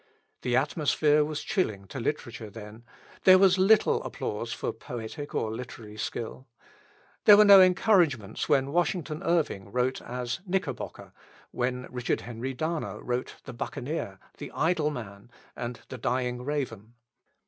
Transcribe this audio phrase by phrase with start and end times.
[0.41, 2.83] The atmosphere was chilling to literature then,
[3.23, 6.47] there was little applause for poetic or literary skill.
[7.25, 11.13] There were no encouragements when Washington Irving wrote as "Knickerbocker,"
[11.51, 16.95] when Richard Henry Dana wrote "The Buccaneer," "The Idle Man," and "The Dying Raven."